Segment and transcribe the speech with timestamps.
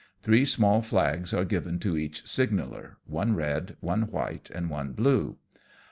[0.23, 5.37] Three small flags are given to each signaller, one red, one white, and one blue.